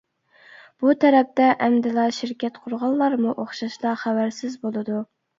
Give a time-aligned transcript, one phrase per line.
[0.83, 4.97] بۇ تەرەپتە ئەمدىلا شىركەت قۇرغانلارمۇ ئوخشاشلا خەۋەرسىز بولىدۇ.